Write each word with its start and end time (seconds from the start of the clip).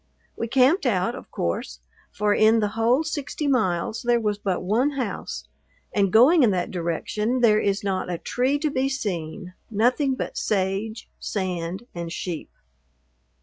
We 0.35 0.47
camped 0.47 0.87
out, 0.87 1.13
of 1.13 1.29
course, 1.29 1.79
for 2.11 2.33
in 2.33 2.59
the 2.59 2.69
whole 2.69 3.03
sixty 3.03 3.45
miles 3.45 4.01
there 4.01 4.19
was 4.19 4.39
but 4.39 4.63
one 4.63 4.93
house, 4.97 5.47
and 5.93 6.11
going 6.11 6.41
in 6.41 6.49
that 6.49 6.71
direction 6.71 7.41
there 7.41 7.59
is 7.59 7.83
not 7.83 8.09
a 8.11 8.17
tree 8.17 8.57
to 8.57 8.71
be 8.71 8.89
seen, 8.89 9.53
nothing 9.69 10.15
but 10.15 10.39
sage, 10.39 11.07
sand, 11.19 11.85
and 11.93 12.11
sheep. 12.11 12.49